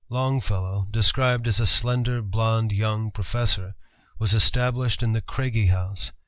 Longfellow, 0.09 0.87
described 0.89 1.45
as 1.47 1.59
"a 1.59 1.67
slender, 1.67 2.23
blond 2.23 2.71
young 2.71 3.11
professor," 3.11 3.75
was 4.17 4.33
established 4.33 5.03
in 5.03 5.11
the 5.11 5.21
Craigie 5.21 5.67
House. 5.67 6.11